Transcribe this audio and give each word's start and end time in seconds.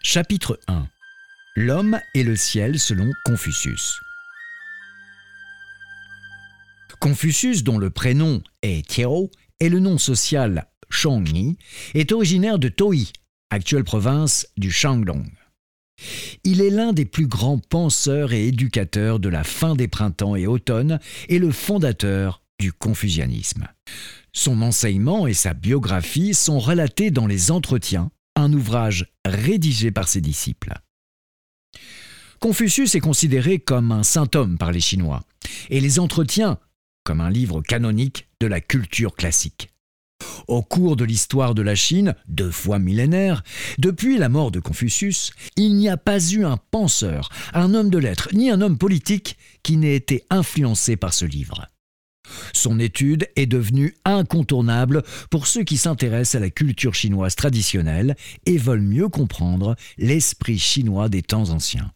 Chapitre 0.00 0.58
1 0.68 0.88
L'homme 1.56 2.00
et 2.14 2.22
le 2.22 2.36
ciel 2.36 2.78
selon 2.78 3.10
Confucius. 3.24 4.00
Confucius, 6.98 7.64
dont 7.64 7.78
le 7.78 7.90
prénom 7.90 8.42
est 8.62 8.86
Tiao, 8.88 9.30
et 9.60 9.68
le 9.68 9.80
nom 9.80 9.98
social 9.98 10.66
Shangni, 10.88 11.58
est 11.94 12.12
originaire 12.12 12.58
de 12.58 12.68
Toi, 12.68 12.94
actuelle 13.50 13.84
province 13.84 14.46
du 14.56 14.70
Shandong. 14.70 15.28
Il 16.44 16.60
est 16.60 16.70
l'un 16.70 16.92
des 16.92 17.04
plus 17.04 17.26
grands 17.26 17.58
penseurs 17.58 18.32
et 18.32 18.46
éducateurs 18.46 19.18
de 19.18 19.28
la 19.28 19.44
fin 19.44 19.74
des 19.74 19.88
printemps 19.88 20.36
et 20.36 20.46
automnes 20.46 21.00
et 21.28 21.38
le 21.38 21.50
fondateur 21.50 22.42
du 22.58 22.72
confucianisme. 22.72 23.66
Son 24.32 24.62
enseignement 24.62 25.26
et 25.26 25.34
sa 25.34 25.54
biographie 25.54 26.34
sont 26.34 26.58
relatés 26.58 27.10
dans 27.10 27.26
les 27.26 27.50
Entretiens, 27.50 28.10
un 28.36 28.52
ouvrage 28.52 29.12
rédigé 29.24 29.90
par 29.90 30.08
ses 30.08 30.20
disciples. 30.20 30.74
Confucius 32.40 32.94
est 32.94 33.00
considéré 33.00 33.58
comme 33.58 33.92
un 33.92 34.02
saint 34.02 34.28
homme 34.34 34.58
par 34.58 34.72
les 34.72 34.80
Chinois, 34.80 35.22
et 35.70 35.80
les 35.80 35.98
Entretiens 35.98 36.58
comme 37.04 37.20
un 37.20 37.30
livre 37.30 37.62
canonique 37.62 38.28
de 38.40 38.46
la 38.46 38.60
culture 38.60 39.14
classique. 39.14 39.70
Au 40.46 40.62
cours 40.62 40.96
de 40.96 41.04
l'histoire 41.04 41.54
de 41.54 41.62
la 41.62 41.74
Chine, 41.74 42.14
deux 42.28 42.50
fois 42.50 42.78
millénaire, 42.78 43.42
depuis 43.78 44.18
la 44.18 44.28
mort 44.28 44.50
de 44.50 44.60
Confucius, 44.60 45.32
il 45.56 45.74
n'y 45.74 45.88
a 45.88 45.96
pas 45.96 46.20
eu 46.30 46.44
un 46.44 46.58
penseur, 46.70 47.28
un 47.54 47.74
homme 47.74 47.90
de 47.90 47.98
lettres, 47.98 48.28
ni 48.32 48.50
un 48.50 48.60
homme 48.60 48.78
politique 48.78 49.36
qui 49.62 49.76
n'ait 49.76 49.96
été 49.96 50.24
influencé 50.30 50.96
par 50.96 51.12
ce 51.12 51.24
livre. 51.24 51.66
Son 52.52 52.78
étude 52.78 53.28
est 53.36 53.46
devenue 53.46 53.94
incontournable 54.04 55.02
pour 55.30 55.46
ceux 55.46 55.64
qui 55.64 55.76
s'intéressent 55.76 56.36
à 56.36 56.44
la 56.44 56.50
culture 56.50 56.94
chinoise 56.94 57.34
traditionnelle 57.34 58.16
et 58.46 58.56
veulent 58.56 58.80
mieux 58.80 59.08
comprendre 59.08 59.76
l'esprit 59.98 60.58
chinois 60.58 61.08
des 61.08 61.22
temps 61.22 61.50
anciens. 61.50 61.90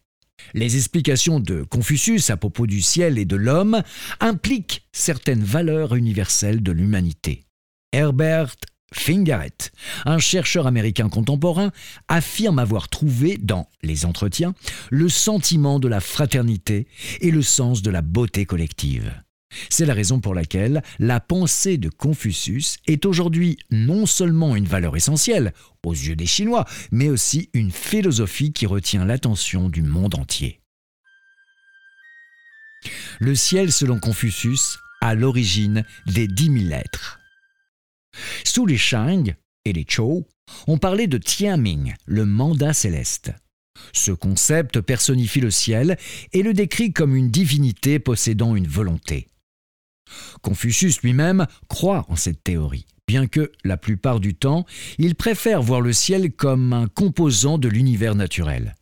Les 0.53 0.75
explications 0.77 1.39
de 1.39 1.63
Confucius 1.63 2.29
à 2.29 2.37
propos 2.37 2.67
du 2.67 2.81
ciel 2.81 3.17
et 3.17 3.25
de 3.25 3.35
l'homme 3.35 3.81
impliquent 4.19 4.85
certaines 4.91 5.43
valeurs 5.43 5.95
universelles 5.95 6.63
de 6.63 6.71
l'humanité. 6.71 7.43
Herbert 7.91 8.55
Fingeret, 8.93 9.71
un 10.05 10.19
chercheur 10.19 10.65
américain 10.65 11.09
contemporain, 11.09 11.71
affirme 12.07 12.59
avoir 12.59 12.87
trouvé 12.87 13.37
dans 13.37 13.67
les 13.83 14.05
entretiens 14.05 14.53
le 14.89 15.09
sentiment 15.09 15.79
de 15.79 15.89
la 15.89 15.99
fraternité 15.99 16.87
et 17.19 17.31
le 17.31 17.41
sens 17.41 17.81
de 17.81 17.91
la 17.91 18.01
beauté 18.01 18.45
collective. 18.45 19.13
C'est 19.69 19.85
la 19.85 19.93
raison 19.93 20.19
pour 20.19 20.33
laquelle 20.33 20.81
la 20.99 21.19
pensée 21.19 21.77
de 21.77 21.89
Confucius 21.89 22.77
est 22.87 23.05
aujourd'hui 23.05 23.57
non 23.71 24.05
seulement 24.05 24.55
une 24.55 24.65
valeur 24.65 24.95
essentielle 24.95 25.53
aux 25.87 25.93
yeux 25.93 26.17
des 26.17 26.25
Chinois, 26.25 26.65
mais 26.91 27.09
aussi 27.09 27.49
une 27.53 27.71
philosophie 27.71 28.51
qui 28.51 28.65
retient 28.65 29.05
l'attention 29.05 29.69
du 29.69 29.81
monde 29.81 30.15
entier. 30.15 30.59
Le 33.19 33.35
ciel, 33.35 33.71
selon 33.71 33.99
Confucius, 33.99 34.77
a 35.01 35.15
l'origine 35.15 35.85
des 36.07 36.27
dix 36.27 36.49
mille 36.49 36.69
lettres. 36.69 37.19
Sous 38.43 38.65
les 38.65 38.77
Shang 38.77 39.33
et 39.65 39.73
les 39.73 39.85
Chou, 39.87 40.25
on 40.67 40.77
parlait 40.77 41.07
de 41.07 41.17
Tianming, 41.17 41.95
le 42.05 42.25
mandat 42.25 42.73
céleste. 42.73 43.31
Ce 43.93 44.11
concept 44.11 44.81
personnifie 44.81 45.39
le 45.39 45.51
ciel 45.51 45.97
et 46.33 46.43
le 46.43 46.53
décrit 46.53 46.91
comme 46.91 47.15
une 47.15 47.29
divinité 47.29 47.99
possédant 47.99 48.55
une 48.55 48.67
volonté. 48.67 49.27
Confucius 50.41 51.01
lui-même 51.01 51.47
croit 51.67 52.05
en 52.09 52.15
cette 52.15 52.43
théorie, 52.43 52.85
bien 53.07 53.27
que, 53.27 53.51
la 53.63 53.77
plupart 53.77 54.19
du 54.19 54.35
temps, 54.35 54.65
il 54.97 55.15
préfère 55.15 55.61
voir 55.61 55.81
le 55.81 55.93
ciel 55.93 56.31
comme 56.31 56.73
un 56.73 56.87
composant 56.87 57.57
de 57.57 57.67
l'univers 57.67 58.15
naturel. 58.15 58.75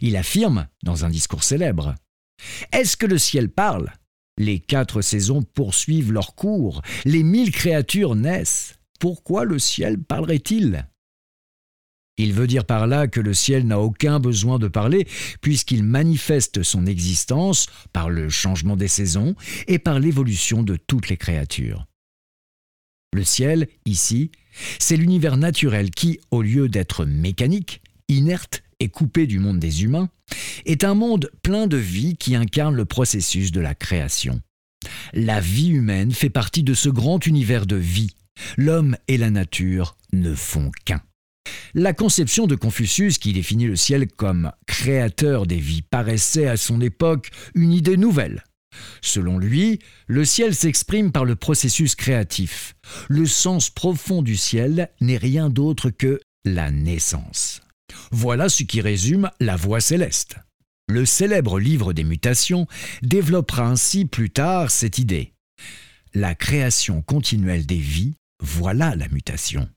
Il 0.00 0.16
affirme, 0.16 0.68
dans 0.82 1.04
un 1.04 1.10
discours 1.10 1.44
célèbre, 1.44 1.94
Est-ce 2.72 2.96
que 2.96 3.06
le 3.06 3.18
ciel 3.18 3.48
parle? 3.48 3.92
Les 4.38 4.58
quatre 4.58 5.02
saisons 5.02 5.42
poursuivent 5.42 6.12
leur 6.12 6.34
cours, 6.34 6.82
les 7.04 7.22
mille 7.22 7.50
créatures 7.50 8.16
naissent. 8.16 8.74
Pourquoi 8.98 9.44
le 9.44 9.58
ciel 9.58 9.98
parlerait-il? 9.98 10.86
Il 12.18 12.32
veut 12.32 12.46
dire 12.46 12.64
par 12.64 12.86
là 12.86 13.06
que 13.06 13.20
le 13.20 13.34
ciel 13.34 13.66
n'a 13.66 13.80
aucun 13.80 14.20
besoin 14.20 14.58
de 14.58 14.68
parler, 14.68 15.06
puisqu'il 15.40 15.82
manifeste 15.82 16.62
son 16.62 16.86
existence 16.86 17.66
par 17.92 18.10
le 18.10 18.28
changement 18.28 18.76
des 18.76 18.88
saisons 18.88 19.34
et 19.66 19.78
par 19.78 19.98
l'évolution 19.98 20.62
de 20.62 20.76
toutes 20.76 21.08
les 21.08 21.16
créatures. 21.16 21.86
Le 23.14 23.24
ciel, 23.24 23.68
ici, 23.84 24.30
c'est 24.78 24.96
l'univers 24.96 25.36
naturel 25.36 25.90
qui, 25.90 26.20
au 26.30 26.42
lieu 26.42 26.68
d'être 26.68 27.04
mécanique, 27.04 27.82
inerte 28.08 28.62
et 28.80 28.88
coupé 28.88 29.26
du 29.26 29.38
monde 29.38 29.58
des 29.58 29.84
humains, 29.84 30.08
est 30.64 30.84
un 30.84 30.94
monde 30.94 31.30
plein 31.42 31.66
de 31.66 31.76
vie 31.76 32.16
qui 32.16 32.34
incarne 32.36 32.74
le 32.74 32.84
processus 32.84 33.52
de 33.52 33.60
la 33.60 33.74
création. 33.74 34.40
La 35.12 35.40
vie 35.40 35.68
humaine 35.68 36.12
fait 36.12 36.30
partie 36.30 36.62
de 36.62 36.74
ce 36.74 36.88
grand 36.88 37.24
univers 37.26 37.66
de 37.66 37.76
vie. 37.76 38.14
L'homme 38.56 38.96
et 39.08 39.18
la 39.18 39.30
nature 39.30 39.96
ne 40.12 40.34
font 40.34 40.70
qu'un. 40.84 41.02
La 41.74 41.94
conception 41.94 42.46
de 42.46 42.54
Confucius, 42.54 43.16
qui 43.16 43.32
définit 43.32 43.66
le 43.66 43.76
ciel 43.76 44.06
comme 44.06 44.52
créateur 44.66 45.46
des 45.46 45.56
vies, 45.56 45.80
paraissait 45.80 46.46
à 46.46 46.58
son 46.58 46.82
époque 46.82 47.30
une 47.54 47.72
idée 47.72 47.96
nouvelle. 47.96 48.44
Selon 49.00 49.38
lui, 49.38 49.78
le 50.06 50.24
ciel 50.24 50.54
s'exprime 50.54 51.12
par 51.12 51.24
le 51.24 51.34
processus 51.34 51.94
créatif. 51.94 52.74
Le 53.08 53.26
sens 53.26 53.70
profond 53.70 54.20
du 54.20 54.36
ciel 54.36 54.90
n'est 55.00 55.16
rien 55.16 55.48
d'autre 55.48 55.90
que 55.90 56.20
la 56.44 56.70
naissance. 56.70 57.62
Voilà 58.10 58.48
ce 58.48 58.64
qui 58.64 58.80
résume 58.80 59.30
la 59.40 59.56
voie 59.56 59.80
céleste. 59.80 60.36
Le 60.88 61.06
célèbre 61.06 61.58
livre 61.58 61.94
des 61.94 62.04
mutations 62.04 62.66
développera 63.02 63.66
ainsi 63.66 64.04
plus 64.04 64.30
tard 64.30 64.70
cette 64.70 64.98
idée. 64.98 65.32
La 66.12 66.34
création 66.34 67.00
continuelle 67.00 67.64
des 67.64 67.76
vies, 67.76 68.14
voilà 68.42 68.94
la 68.94 69.08
mutation. 69.08 69.70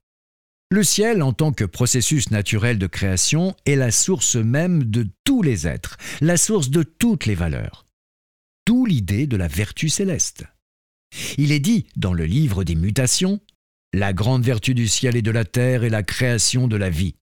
Le 0.72 0.82
ciel, 0.84 1.22
en 1.22 1.32
tant 1.32 1.52
que 1.52 1.64
processus 1.64 2.32
naturel 2.32 2.80
de 2.80 2.88
création, 2.88 3.56
est 3.68 3.76
la 3.76 3.92
source 3.92 4.36
même 4.36 4.84
de 4.84 5.08
tous 5.24 5.44
les 5.44 5.68
êtres, 5.68 5.98
la 6.22 6.38
source 6.38 6.72
de 6.72 6.82
toutes 6.82 7.28
les 7.28 7.36
valeurs. 7.36 7.86
D'où 8.66 8.88
l'idée 8.88 9.28
de 9.28 9.38
la 9.38 9.48
vertu 9.48 9.90
céleste. 9.90 10.46
Il 11.38 11.52
est 11.52 11.60
dit 11.60 11.86
dans 11.96 12.14
le 12.14 12.26
livre 12.26 12.64
des 12.64 12.74
mutations, 12.74 13.40
La 13.94 14.12
grande 14.12 14.44
vertu 14.44 14.74
du 14.74 14.88
ciel 14.88 15.16
et 15.16 15.22
de 15.22 15.30
la 15.30 15.46
terre 15.46 15.84
est 15.84 15.90
la 15.90 16.02
création 16.02 16.68
de 16.68 16.76
la 16.76 16.90
vie. 16.90 17.16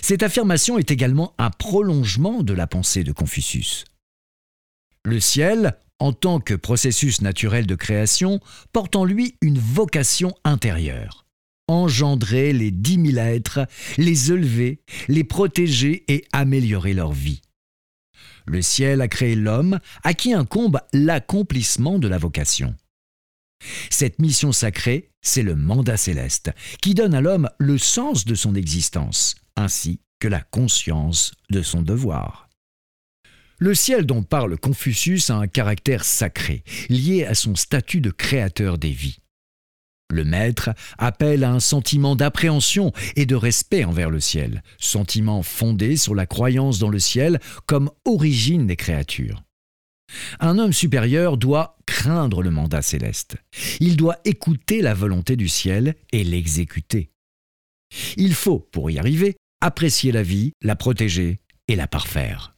Cette 0.00 0.22
affirmation 0.22 0.78
est 0.78 0.92
également 0.92 1.34
un 1.38 1.50
prolongement 1.50 2.44
de 2.44 2.54
la 2.54 2.68
pensée 2.68 3.02
de 3.02 3.10
Confucius. 3.10 3.84
Le 5.04 5.18
ciel, 5.18 5.76
en 5.98 6.12
tant 6.12 6.38
que 6.38 6.54
processus 6.54 7.20
naturel 7.20 7.66
de 7.66 7.74
création, 7.74 8.38
porte 8.72 8.94
en 8.94 9.04
lui 9.04 9.36
une 9.42 9.58
vocation 9.58 10.34
intérieure 10.44 11.23
engendrer 11.68 12.52
les 12.52 12.70
dix 12.70 12.98
mille 12.98 13.18
êtres, 13.18 13.66
les 13.96 14.32
élever, 14.32 14.80
les 15.08 15.24
protéger 15.24 16.04
et 16.08 16.24
améliorer 16.32 16.94
leur 16.94 17.12
vie. 17.12 17.40
Le 18.46 18.60
ciel 18.60 19.00
a 19.00 19.08
créé 19.08 19.34
l'homme 19.34 19.78
à 20.02 20.14
qui 20.14 20.34
incombe 20.34 20.80
l'accomplissement 20.92 21.98
de 21.98 22.08
la 22.08 22.18
vocation. 22.18 22.74
Cette 23.90 24.18
mission 24.18 24.52
sacrée, 24.52 25.08
c'est 25.22 25.42
le 25.42 25.54
mandat 25.54 25.96
céleste, 25.96 26.50
qui 26.82 26.94
donne 26.94 27.14
à 27.14 27.22
l'homme 27.22 27.48
le 27.58 27.78
sens 27.78 28.26
de 28.26 28.34
son 28.34 28.54
existence, 28.54 29.36
ainsi 29.56 30.00
que 30.20 30.28
la 30.28 30.40
conscience 30.40 31.32
de 31.50 31.62
son 31.62 31.80
devoir. 31.80 32.48
Le 33.58 33.74
ciel 33.74 34.04
dont 34.04 34.22
parle 34.22 34.58
Confucius 34.58 35.30
a 35.30 35.36
un 35.36 35.46
caractère 35.46 36.04
sacré, 36.04 36.64
lié 36.90 37.24
à 37.24 37.34
son 37.34 37.54
statut 37.54 38.00
de 38.00 38.10
créateur 38.10 38.78
des 38.78 38.90
vies. 38.90 39.18
Le 40.14 40.22
maître 40.22 40.70
appelle 40.96 41.42
à 41.42 41.50
un 41.50 41.58
sentiment 41.58 42.14
d'appréhension 42.14 42.92
et 43.16 43.26
de 43.26 43.34
respect 43.34 43.82
envers 43.82 44.10
le 44.10 44.20
ciel, 44.20 44.62
sentiment 44.78 45.42
fondé 45.42 45.96
sur 45.96 46.14
la 46.14 46.24
croyance 46.24 46.78
dans 46.78 46.88
le 46.88 47.00
ciel 47.00 47.40
comme 47.66 47.90
origine 48.04 48.68
des 48.68 48.76
créatures. 48.76 49.42
Un 50.38 50.60
homme 50.60 50.72
supérieur 50.72 51.36
doit 51.36 51.78
craindre 51.84 52.44
le 52.44 52.52
mandat 52.52 52.80
céleste. 52.80 53.38
Il 53.80 53.96
doit 53.96 54.18
écouter 54.24 54.82
la 54.82 54.94
volonté 54.94 55.34
du 55.34 55.48
ciel 55.48 55.96
et 56.12 56.22
l'exécuter. 56.22 57.10
Il 58.16 58.34
faut, 58.34 58.60
pour 58.60 58.92
y 58.92 59.00
arriver, 59.00 59.34
apprécier 59.60 60.12
la 60.12 60.22
vie, 60.22 60.52
la 60.62 60.76
protéger 60.76 61.40
et 61.66 61.74
la 61.74 61.88
parfaire. 61.88 62.53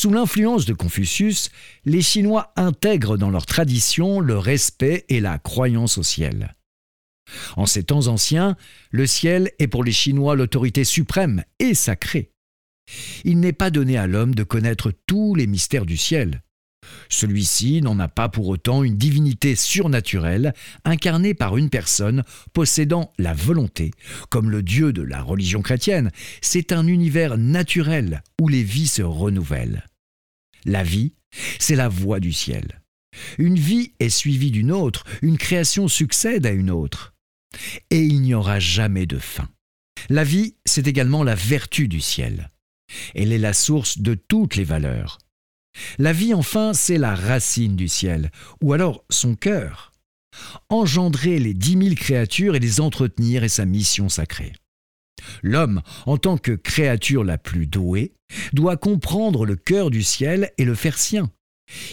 Sous 0.00 0.08
l'influence 0.08 0.64
de 0.64 0.72
Confucius, 0.72 1.50
les 1.84 2.00
Chinois 2.00 2.54
intègrent 2.56 3.18
dans 3.18 3.28
leur 3.28 3.44
tradition 3.44 4.20
le 4.20 4.38
respect 4.38 5.04
et 5.10 5.20
la 5.20 5.38
croyance 5.38 5.98
au 5.98 6.02
ciel. 6.02 6.56
En 7.58 7.66
ces 7.66 7.84
temps 7.84 8.06
anciens, 8.06 8.56
le 8.90 9.06
ciel 9.06 9.50
est 9.58 9.68
pour 9.68 9.84
les 9.84 9.92
Chinois 9.92 10.36
l'autorité 10.36 10.84
suprême 10.84 11.44
et 11.58 11.74
sacrée. 11.74 12.32
Il 13.24 13.40
n'est 13.40 13.52
pas 13.52 13.68
donné 13.68 13.98
à 13.98 14.06
l'homme 14.06 14.34
de 14.34 14.42
connaître 14.42 14.90
tous 15.06 15.34
les 15.34 15.46
mystères 15.46 15.84
du 15.84 15.98
ciel. 15.98 16.40
Celui-ci 17.10 17.82
n'en 17.82 17.98
a 17.98 18.08
pas 18.08 18.30
pour 18.30 18.48
autant 18.48 18.82
une 18.82 18.96
divinité 18.96 19.54
surnaturelle 19.54 20.54
incarnée 20.86 21.34
par 21.34 21.58
une 21.58 21.68
personne 21.68 22.24
possédant 22.54 23.12
la 23.18 23.34
volonté, 23.34 23.90
comme 24.30 24.48
le 24.48 24.62
Dieu 24.62 24.94
de 24.94 25.02
la 25.02 25.20
religion 25.20 25.60
chrétienne. 25.60 26.10
C'est 26.40 26.72
un 26.72 26.86
univers 26.86 27.36
naturel 27.36 28.22
où 28.40 28.48
les 28.48 28.62
vies 28.62 28.86
se 28.88 29.02
renouvellent. 29.02 29.84
La 30.64 30.82
vie, 30.82 31.14
c'est 31.58 31.76
la 31.76 31.88
voie 31.88 32.20
du 32.20 32.32
ciel. 32.32 32.82
Une 33.38 33.58
vie 33.58 33.92
est 33.98 34.08
suivie 34.08 34.50
d'une 34.50 34.72
autre, 34.72 35.04
une 35.22 35.38
création 35.38 35.88
succède 35.88 36.46
à 36.46 36.50
une 36.50 36.70
autre. 36.70 37.14
Et 37.90 38.02
il 38.02 38.22
n'y 38.22 38.34
aura 38.34 38.60
jamais 38.60 39.06
de 39.06 39.18
fin. 39.18 39.48
La 40.08 40.24
vie, 40.24 40.56
c'est 40.64 40.86
également 40.86 41.24
la 41.24 41.34
vertu 41.34 41.88
du 41.88 42.00
ciel. 42.00 42.50
Elle 43.14 43.32
est 43.32 43.38
la 43.38 43.52
source 43.52 43.98
de 43.98 44.14
toutes 44.14 44.56
les 44.56 44.64
valeurs. 44.64 45.18
La 45.98 46.12
vie, 46.12 46.34
enfin, 46.34 46.72
c'est 46.74 46.98
la 46.98 47.14
racine 47.14 47.76
du 47.76 47.88
ciel, 47.88 48.30
ou 48.60 48.72
alors 48.72 49.04
son 49.10 49.34
cœur. 49.34 49.92
Engendrer 50.68 51.38
les 51.38 51.54
dix 51.54 51.76
mille 51.76 51.96
créatures 51.96 52.56
et 52.56 52.60
les 52.60 52.80
entretenir 52.80 53.44
est 53.44 53.48
sa 53.48 53.66
mission 53.66 54.08
sacrée. 54.08 54.52
L'homme, 55.42 55.82
en 56.06 56.16
tant 56.16 56.36
que 56.36 56.52
créature 56.52 57.24
la 57.24 57.38
plus 57.38 57.66
douée, 57.66 58.12
doit 58.52 58.76
comprendre 58.76 59.46
le 59.46 59.56
cœur 59.56 59.90
du 59.90 60.02
ciel 60.02 60.50
et 60.58 60.64
le 60.64 60.74
faire 60.74 60.98
sien. 60.98 61.30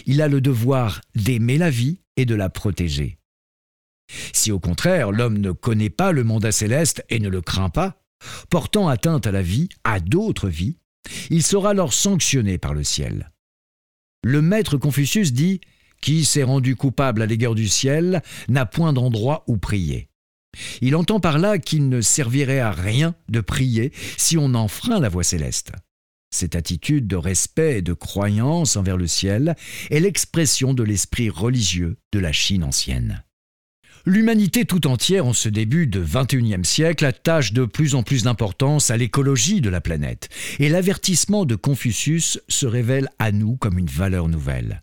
Il 0.06 0.22
a 0.22 0.28
le 0.28 0.40
devoir 0.40 1.00
d'aimer 1.14 1.58
la 1.58 1.70
vie 1.70 2.00
et 2.16 2.26
de 2.26 2.34
la 2.34 2.50
protéger. 2.50 3.18
Si 4.32 4.50
au 4.50 4.58
contraire 4.58 5.12
l'homme 5.12 5.38
ne 5.38 5.52
connaît 5.52 5.90
pas 5.90 6.12
le 6.12 6.24
mandat 6.24 6.52
céleste 6.52 7.04
et 7.10 7.20
ne 7.20 7.28
le 7.28 7.40
craint 7.40 7.70
pas, 7.70 8.00
portant 8.50 8.88
atteinte 8.88 9.26
à 9.26 9.32
la 9.32 9.42
vie, 9.42 9.68
à 9.84 10.00
d'autres 10.00 10.48
vies, 10.48 10.78
il 11.30 11.42
sera 11.42 11.70
alors 11.70 11.92
sanctionné 11.92 12.58
par 12.58 12.74
le 12.74 12.84
ciel. 12.84 13.30
Le 14.24 14.42
maître 14.42 14.76
Confucius 14.76 15.32
dit 15.32 15.60
Qui 16.00 16.24
s'est 16.24 16.42
rendu 16.42 16.76
coupable 16.76 17.22
à 17.22 17.26
l'égard 17.26 17.54
du 17.54 17.68
ciel 17.68 18.22
n'a 18.48 18.66
point 18.66 18.92
d'endroit 18.92 19.44
où 19.46 19.56
prier. 19.58 20.07
Il 20.80 20.96
entend 20.96 21.20
par 21.20 21.38
là 21.38 21.58
qu'il 21.58 21.88
ne 21.88 22.00
servirait 22.00 22.60
à 22.60 22.70
rien 22.70 23.14
de 23.28 23.40
prier 23.40 23.92
si 24.16 24.36
on 24.36 24.54
enfreint 24.54 25.00
la 25.00 25.08
voie 25.08 25.24
céleste. 25.24 25.72
Cette 26.30 26.56
attitude 26.56 27.06
de 27.06 27.16
respect 27.16 27.78
et 27.78 27.82
de 27.82 27.94
croyance 27.94 28.76
envers 28.76 28.98
le 28.98 29.06
ciel 29.06 29.56
est 29.90 30.00
l'expression 30.00 30.74
de 30.74 30.82
l'esprit 30.82 31.30
religieux 31.30 31.96
de 32.12 32.18
la 32.18 32.32
Chine 32.32 32.64
ancienne. 32.64 33.24
L'humanité 34.04 34.64
tout 34.64 34.86
entière 34.86 35.26
en 35.26 35.32
ce 35.32 35.48
début 35.48 35.86
de 35.86 36.02
XXIe 36.02 36.64
siècle 36.64 37.04
attache 37.04 37.52
de 37.52 37.64
plus 37.64 37.94
en 37.94 38.02
plus 38.02 38.24
d'importance 38.24 38.90
à 38.90 38.96
l'écologie 38.96 39.60
de 39.60 39.70
la 39.70 39.80
planète, 39.80 40.28
et 40.58 40.68
l'avertissement 40.68 41.44
de 41.44 41.56
Confucius 41.56 42.40
se 42.48 42.66
révèle 42.66 43.08
à 43.18 43.32
nous 43.32 43.56
comme 43.56 43.78
une 43.78 43.86
valeur 43.86 44.28
nouvelle. 44.28 44.82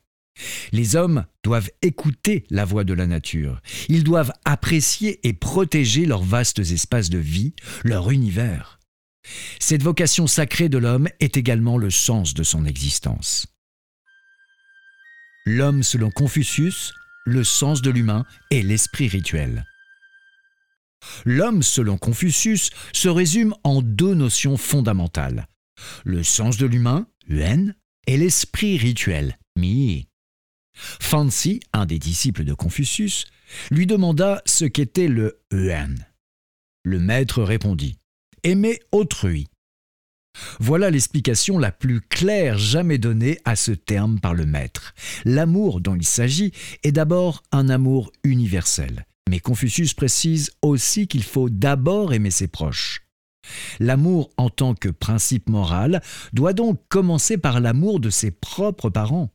Les 0.71 0.95
hommes 0.95 1.25
doivent 1.43 1.69
écouter 1.81 2.45
la 2.49 2.65
voix 2.65 2.83
de 2.83 2.93
la 2.93 3.07
nature, 3.07 3.61
ils 3.87 4.03
doivent 4.03 4.33
apprécier 4.43 5.25
et 5.27 5.33
protéger 5.33 6.05
leurs 6.05 6.23
vastes 6.23 6.59
espaces 6.59 7.09
de 7.09 7.17
vie, 7.17 7.53
leur 7.83 8.11
univers. 8.11 8.79
Cette 9.59 9.83
vocation 9.83 10.27
sacrée 10.27 10.69
de 10.69 10.77
l'homme 10.77 11.07
est 11.19 11.37
également 11.37 11.77
le 11.77 11.89
sens 11.89 12.33
de 12.33 12.43
son 12.43 12.65
existence. 12.65 13.47
L'homme, 15.45 15.83
selon 15.83 16.11
Confucius, 16.11 16.93
le 17.25 17.43
sens 17.43 17.81
de 17.81 17.89
l'humain 17.89 18.25
et 18.51 18.61
l'esprit 18.61 19.07
rituel. 19.07 19.65
L'homme, 21.23 21.63
selon 21.63 21.97
Confucius, 21.97 22.71
se 22.93 23.09
résume 23.09 23.53
en 23.63 23.81
deux 23.81 24.13
notions 24.13 24.57
fondamentales. 24.57 25.47
Le 26.03 26.23
sens 26.23 26.57
de 26.57 26.65
l'humain, 26.65 27.07
yuan, 27.27 27.75
et 28.07 28.17
l'esprit 28.17 28.77
rituel, 28.77 29.37
mi. 29.55 30.07
Fancy, 30.75 31.61
un 31.73 31.85
des 31.85 31.99
disciples 31.99 32.43
de 32.43 32.53
Confucius, 32.53 33.25
lui 33.71 33.87
demanda 33.87 34.41
ce 34.45 34.65
qu'était 34.65 35.07
le 35.07 35.39
yuan. 35.51 36.05
Le 36.83 36.99
maître 36.99 37.41
répondit 37.41 37.97
Aimer 38.43 38.79
autrui. 38.91 39.47
Voilà 40.59 40.89
l'explication 40.89 41.57
la 41.57 41.71
plus 41.71 42.01
claire 42.01 42.57
jamais 42.57 42.97
donnée 42.97 43.39
à 43.45 43.55
ce 43.55 43.71
terme 43.71 44.19
par 44.19 44.33
le 44.33 44.45
maître. 44.45 44.93
L'amour 45.23 45.81
dont 45.81 45.95
il 45.95 46.05
s'agit 46.05 46.51
est 46.83 46.91
d'abord 46.91 47.43
un 47.51 47.69
amour 47.69 48.11
universel. 48.23 49.05
Mais 49.29 49.39
Confucius 49.39 49.93
précise 49.93 50.51
aussi 50.61 51.07
qu'il 51.07 51.23
faut 51.23 51.49
d'abord 51.49 52.13
aimer 52.13 52.31
ses 52.31 52.47
proches. 52.47 53.01
L'amour 53.79 54.31
en 54.37 54.49
tant 54.49 54.73
que 54.75 54.89
principe 54.89 55.49
moral 55.49 56.01
doit 56.33 56.53
donc 56.53 56.79
commencer 56.89 57.37
par 57.37 57.59
l'amour 57.59 57.99
de 57.99 58.09
ses 58.09 58.31
propres 58.31 58.89
parents. 58.89 59.31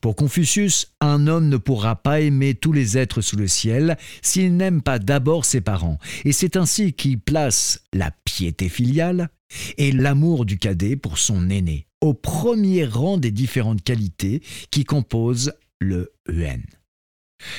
Pour 0.00 0.16
Confucius, 0.16 0.92
un 1.00 1.26
homme 1.26 1.48
ne 1.48 1.56
pourra 1.56 1.96
pas 1.96 2.20
aimer 2.20 2.54
tous 2.54 2.72
les 2.72 2.98
êtres 2.98 3.20
sous 3.20 3.36
le 3.36 3.46
ciel 3.48 3.96
s'il 4.22 4.56
n'aime 4.56 4.82
pas 4.82 4.98
d'abord 4.98 5.44
ses 5.44 5.60
parents, 5.60 5.98
et 6.24 6.32
c'est 6.32 6.56
ainsi 6.56 6.92
qu'il 6.92 7.18
place 7.18 7.82
la 7.92 8.10
piété 8.24 8.68
filiale 8.68 9.28
et 9.76 9.92
l'amour 9.92 10.44
du 10.44 10.58
cadet 10.58 10.96
pour 10.96 11.18
son 11.18 11.50
aîné, 11.50 11.86
au 12.00 12.14
premier 12.14 12.84
rang 12.84 13.16
des 13.16 13.30
différentes 13.30 13.82
qualités 13.82 14.42
qui 14.70 14.84
composent 14.84 15.52
le 15.80 16.12
UN. 16.28 16.62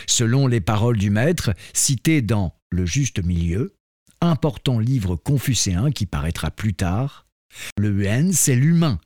Selon 0.08 0.48
les 0.48 0.62
paroles 0.62 0.98
du 0.98 1.10
maître, 1.10 1.52
citées 1.74 2.22
dans 2.22 2.54
Le 2.72 2.86
juste 2.86 3.24
milieu, 3.26 3.74
important 4.22 4.80
livre 4.80 5.16
confucéen 5.16 5.92
qui 5.92 6.06
paraîtra 6.06 6.52
plus 6.52 6.74
tard, 6.74 7.26
le 7.78 8.06
UN, 8.06 8.32
c'est 8.32 8.56
l'humain. 8.56 9.00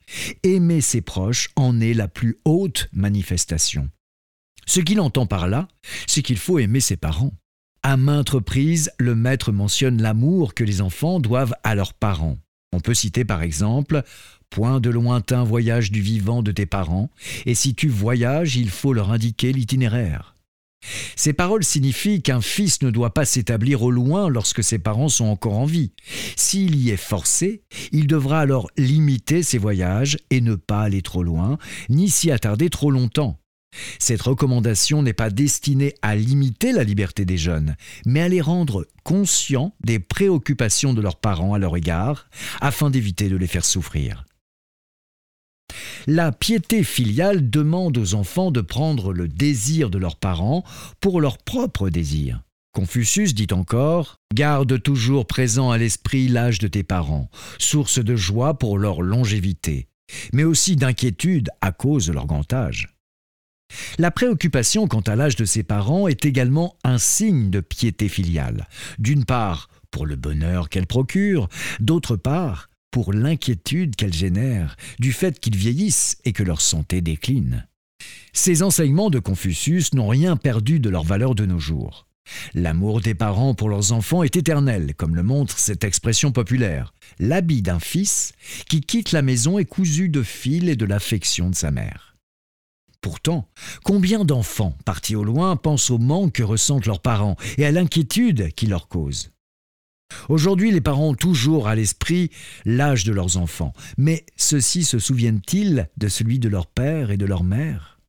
Aimer 0.43 0.81
ses 0.81 1.01
proches 1.01 1.49
en 1.55 1.79
est 1.79 1.93
la 1.93 2.07
plus 2.07 2.37
haute 2.45 2.89
manifestation. 2.91 3.89
Ce 4.65 4.79
qu'il 4.79 4.99
entend 4.99 5.25
par 5.25 5.47
là, 5.47 5.67
c'est 6.07 6.21
qu'il 6.21 6.37
faut 6.37 6.59
aimer 6.59 6.79
ses 6.79 6.97
parents. 6.97 7.33
À 7.83 7.97
maintes 7.97 8.29
reprises, 8.29 8.91
le 8.97 9.13
maître 9.13 9.51
mentionne 9.51 10.01
l'amour 10.01 10.53
que 10.53 10.63
les 10.63 10.81
enfants 10.81 11.19
doivent 11.19 11.55
à 11.63 11.75
leurs 11.75 11.93
parents. 11.93 12.37
On 12.71 12.79
peut 12.79 12.93
citer 12.93 13.25
par 13.25 13.43
exemple 13.43 14.03
Point 14.49 14.79
de 14.79 14.89
lointain 14.89 15.43
voyage 15.43 15.91
du 15.91 16.01
vivant 16.01 16.43
de 16.43 16.51
tes 16.51 16.67
parents, 16.67 17.09
et 17.47 17.55
si 17.55 17.73
tu 17.73 17.87
voyages, 17.89 18.55
il 18.55 18.69
faut 18.69 18.93
leur 18.93 19.11
indiquer 19.11 19.51
l'itinéraire. 19.51 20.32
Ces 21.15 21.33
paroles 21.33 21.63
signifient 21.63 22.21
qu'un 22.21 22.41
fils 22.41 22.81
ne 22.81 22.89
doit 22.89 23.13
pas 23.13 23.25
s'établir 23.25 23.83
au 23.83 23.91
loin 23.91 24.29
lorsque 24.29 24.63
ses 24.63 24.79
parents 24.79 25.09
sont 25.09 25.25
encore 25.25 25.57
en 25.57 25.65
vie. 25.65 25.91
S'il 26.35 26.75
y 26.75 26.91
est 26.91 26.97
forcé, 26.97 27.63
il 27.91 28.07
devra 28.07 28.39
alors 28.39 28.69
limiter 28.77 29.43
ses 29.43 29.57
voyages 29.57 30.17
et 30.29 30.41
ne 30.41 30.55
pas 30.55 30.81
aller 30.81 31.01
trop 31.01 31.23
loin, 31.23 31.57
ni 31.89 32.09
s'y 32.09 32.31
attarder 32.31 32.69
trop 32.69 32.91
longtemps. 32.91 33.39
Cette 33.99 34.21
recommandation 34.21 35.01
n'est 35.01 35.13
pas 35.13 35.29
destinée 35.29 35.95
à 36.01 36.15
limiter 36.15 36.71
la 36.71 36.83
liberté 36.83 37.25
des 37.25 37.37
jeunes, 37.37 37.75
mais 38.05 38.21
à 38.21 38.29
les 38.29 38.41
rendre 38.41 38.85
conscients 39.03 39.73
des 39.83 39.99
préoccupations 39.99 40.93
de 40.93 41.01
leurs 41.01 41.19
parents 41.19 41.53
à 41.53 41.59
leur 41.59 41.75
égard, 41.75 42.27
afin 42.61 42.89
d'éviter 42.89 43.29
de 43.29 43.37
les 43.37 43.47
faire 43.47 43.65
souffrir. 43.65 44.25
La 46.07 46.33
piété 46.33 46.83
filiale 46.83 47.49
demande 47.49 47.97
aux 47.97 48.13
enfants 48.13 48.51
de 48.51 48.59
prendre 48.59 49.13
le 49.13 49.29
désir 49.29 49.89
de 49.89 49.97
leurs 49.97 50.17
parents 50.17 50.65
pour 50.99 51.21
leur 51.21 51.37
propre 51.37 51.89
désir. 51.89 52.43
Confucius 52.73 53.33
dit 53.33 53.47
encore 53.51 54.19
Garde 54.33 54.81
toujours 54.81 55.25
présent 55.25 55.71
à 55.71 55.77
l'esprit 55.77 56.27
l'âge 56.27 56.59
de 56.59 56.67
tes 56.67 56.83
parents, 56.83 57.29
source 57.57 57.99
de 58.03 58.17
joie 58.17 58.57
pour 58.57 58.77
leur 58.77 59.01
longévité, 59.01 59.87
mais 60.33 60.43
aussi 60.43 60.75
d'inquiétude 60.75 61.49
à 61.61 61.71
cause 61.71 62.07
de 62.07 62.13
leur 62.13 62.25
grand 62.25 62.51
âge. 62.51 62.89
La 63.97 64.11
préoccupation 64.11 64.87
quant 64.87 65.01
à 65.01 65.15
l'âge 65.15 65.37
de 65.37 65.45
ses 65.45 65.63
parents 65.63 66.09
est 66.09 66.25
également 66.25 66.75
un 66.83 66.97
signe 66.97 67.49
de 67.49 67.61
piété 67.61 68.09
filiale, 68.09 68.67
d'une 68.99 69.23
part 69.23 69.69
pour 69.89 70.05
le 70.05 70.17
bonheur 70.17 70.67
qu'elle 70.67 70.87
procure, 70.87 71.47
d'autre 71.79 72.17
part 72.17 72.69
pour 72.93 73.11
l'inquiétude 73.11 73.95
qu'elles 73.95 74.13
génèrent 74.13 74.77
du 74.99 75.11
fait 75.11 75.39
qu'ils 75.39 75.57
vieillissent 75.57 76.19
et 76.25 76.31
que 76.31 76.43
leur 76.43 76.61
santé 76.61 77.01
décline. 77.01 77.67
Ces 78.33 78.61
enseignements 78.61 79.09
de 79.09 79.17
Confucius 79.17 79.95
n'ont 79.95 80.07
rien 80.07 80.37
perdu 80.37 80.79
de 80.79 80.91
leur 80.91 81.03
valeur 81.03 81.33
de 81.33 81.47
nos 81.47 81.57
jours. 81.57 82.07
L'amour 82.53 83.01
des 83.01 83.15
parents 83.15 83.55
pour 83.55 83.67
leurs 83.67 83.93
enfants 83.93 84.21
est 84.21 84.35
éternel, 84.35 84.93
comme 84.95 85.15
le 85.15 85.23
montre 85.23 85.57
cette 85.57 85.83
expression 85.83 86.31
populaire. 86.31 86.93
L'habit 87.17 87.63
d'un 87.63 87.79
fils 87.79 88.33
qui 88.69 88.81
quitte 88.81 89.11
la 89.11 89.23
maison 89.23 89.57
est 89.57 89.65
cousu 89.65 90.07
de 90.07 90.21
fil 90.21 90.69
et 90.69 90.75
de 90.75 90.85
l'affection 90.85 91.49
de 91.49 91.55
sa 91.55 91.71
mère. 91.71 92.15
Pourtant, 93.01 93.49
combien 93.83 94.23
d'enfants 94.23 94.77
partis 94.85 95.15
au 95.15 95.23
loin 95.23 95.55
pensent 95.55 95.89
au 95.89 95.97
manque 95.97 96.33
que 96.33 96.43
ressentent 96.43 96.85
leurs 96.85 97.01
parents 97.01 97.37
et 97.57 97.65
à 97.65 97.71
l'inquiétude 97.71 98.53
qu'ils 98.53 98.69
leur 98.69 98.87
causent 98.87 99.31
Aujourd'hui, 100.29 100.71
les 100.71 100.81
parents 100.81 101.09
ont 101.09 101.15
toujours 101.15 101.67
à 101.67 101.75
l'esprit 101.75 102.29
l'âge 102.65 103.03
de 103.03 103.11
leurs 103.11 103.37
enfants, 103.37 103.73
mais 103.97 104.25
ceux-ci 104.35 104.83
se 104.83 104.99
souviennent-ils 104.99 105.89
de 105.97 106.07
celui 106.07 106.39
de 106.39 106.49
leur 106.49 106.67
père 106.67 107.11
et 107.11 107.17
de 107.17 107.25
leur 107.25 107.43
mère? 107.43 107.99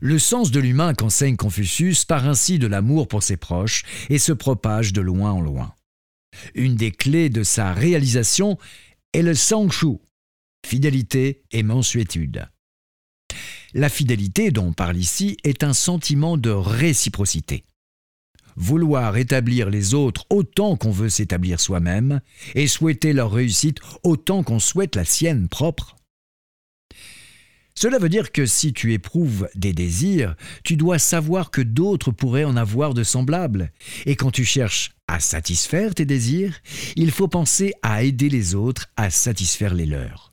Le 0.00 0.18
sens 0.18 0.52
de 0.52 0.60
l'humain 0.60 0.94
qu'enseigne 0.94 1.36
Confucius 1.36 2.04
part 2.04 2.28
ainsi 2.28 2.58
de 2.60 2.68
l'amour 2.68 3.08
pour 3.08 3.22
ses 3.22 3.36
proches 3.36 3.84
et 4.08 4.18
se 4.18 4.32
propage 4.32 4.92
de 4.92 5.00
loin 5.00 5.32
en 5.32 5.40
loin. 5.40 5.74
Une 6.54 6.76
des 6.76 6.92
clés 6.92 7.30
de 7.30 7.42
sa 7.42 7.72
réalisation 7.72 8.58
est 9.12 9.22
le 9.22 9.34
sangshu, 9.34 9.98
fidélité 10.64 11.42
et 11.50 11.64
mansuétude. 11.64 12.48
La 13.74 13.88
fidélité 13.88 14.50
dont 14.50 14.66
on 14.66 14.72
parle 14.72 14.96
ici 14.96 15.36
est 15.42 15.62
un 15.62 15.74
sentiment 15.74 16.36
de 16.36 16.50
réciprocité. 16.50 17.64
Vouloir 18.60 19.16
établir 19.16 19.70
les 19.70 19.94
autres 19.94 20.26
autant 20.30 20.76
qu'on 20.76 20.90
veut 20.90 21.08
s'établir 21.08 21.60
soi-même 21.60 22.20
et 22.56 22.66
souhaiter 22.66 23.12
leur 23.12 23.30
réussite 23.30 23.78
autant 24.02 24.42
qu'on 24.42 24.58
souhaite 24.58 24.96
la 24.96 25.04
sienne 25.04 25.46
propre. 25.46 25.94
Cela 27.76 28.00
veut 28.00 28.08
dire 28.08 28.32
que 28.32 28.46
si 28.46 28.72
tu 28.72 28.92
éprouves 28.94 29.48
des 29.54 29.72
désirs, 29.72 30.34
tu 30.64 30.76
dois 30.76 30.98
savoir 30.98 31.52
que 31.52 31.60
d'autres 31.60 32.10
pourraient 32.10 32.42
en 32.42 32.56
avoir 32.56 32.94
de 32.94 33.04
semblables. 33.04 33.70
Et 34.06 34.16
quand 34.16 34.32
tu 34.32 34.44
cherches 34.44 34.90
à 35.06 35.20
satisfaire 35.20 35.94
tes 35.94 36.04
désirs, 36.04 36.58
il 36.96 37.12
faut 37.12 37.28
penser 37.28 37.74
à 37.82 38.02
aider 38.02 38.28
les 38.28 38.56
autres 38.56 38.88
à 38.96 39.10
satisfaire 39.10 39.72
les 39.72 39.86
leurs. 39.86 40.32